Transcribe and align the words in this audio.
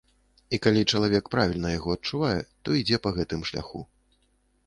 І 0.57 0.59
калі 0.65 0.81
чалавек 0.93 1.25
правільна 1.35 1.73
яго 1.73 1.89
адчувае, 1.97 2.39
то 2.63 2.67
ідзе 2.79 2.97
па 3.03 3.09
гэтым 3.17 3.47
шляху. 3.51 3.85